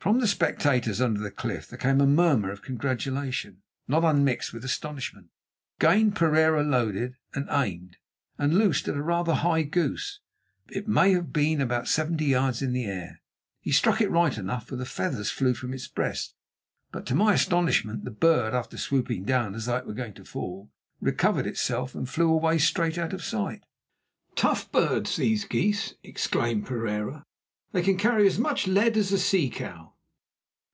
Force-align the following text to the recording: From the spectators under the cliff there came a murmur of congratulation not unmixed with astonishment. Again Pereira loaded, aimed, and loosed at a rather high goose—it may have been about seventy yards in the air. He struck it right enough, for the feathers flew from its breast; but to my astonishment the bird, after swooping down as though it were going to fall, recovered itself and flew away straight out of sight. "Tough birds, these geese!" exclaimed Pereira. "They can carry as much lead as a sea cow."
From 0.00 0.20
the 0.20 0.26
spectators 0.28 1.02
under 1.02 1.20
the 1.20 1.30
cliff 1.30 1.68
there 1.68 1.76
came 1.78 2.00
a 2.00 2.06
murmur 2.06 2.50
of 2.50 2.62
congratulation 2.62 3.60
not 3.86 4.04
unmixed 4.04 4.54
with 4.54 4.64
astonishment. 4.64 5.28
Again 5.80 6.12
Pereira 6.12 6.62
loaded, 6.62 7.16
aimed, 7.50 7.98
and 8.38 8.54
loosed 8.54 8.88
at 8.88 8.96
a 8.96 9.02
rather 9.02 9.34
high 9.34 9.64
goose—it 9.64 10.88
may 10.88 11.12
have 11.12 11.30
been 11.30 11.60
about 11.60 11.88
seventy 11.88 12.24
yards 12.26 12.62
in 12.62 12.72
the 12.72 12.86
air. 12.86 13.20
He 13.60 13.70
struck 13.70 14.00
it 14.00 14.10
right 14.10 14.38
enough, 14.38 14.66
for 14.66 14.76
the 14.76 14.86
feathers 14.86 15.30
flew 15.30 15.52
from 15.52 15.74
its 15.74 15.88
breast; 15.88 16.34
but 16.90 17.04
to 17.04 17.14
my 17.14 17.34
astonishment 17.34 18.04
the 18.06 18.10
bird, 18.10 18.54
after 18.54 18.78
swooping 18.78 19.24
down 19.26 19.54
as 19.54 19.66
though 19.66 19.76
it 19.76 19.86
were 19.86 19.92
going 19.92 20.14
to 20.14 20.24
fall, 20.24 20.70
recovered 21.02 21.46
itself 21.46 21.94
and 21.94 22.08
flew 22.08 22.30
away 22.30 22.56
straight 22.56 22.96
out 22.96 23.12
of 23.12 23.22
sight. 23.22 23.60
"Tough 24.36 24.72
birds, 24.72 25.16
these 25.16 25.44
geese!" 25.44 25.92
exclaimed 26.02 26.64
Pereira. 26.64 27.24
"They 27.72 27.82
can 27.82 27.98
carry 27.98 28.26
as 28.26 28.38
much 28.38 28.66
lead 28.66 28.96
as 28.96 29.12
a 29.12 29.18
sea 29.18 29.50
cow." 29.50 29.92